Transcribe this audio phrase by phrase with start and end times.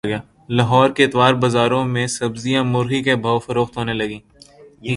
[0.49, 4.19] لاہور کے اتوار بازاروں میں سبزیاں مرغی کے بھاو فروخت ہونے لگیں